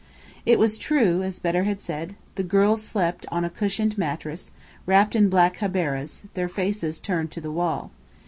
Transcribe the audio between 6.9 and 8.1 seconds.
turned to the wall.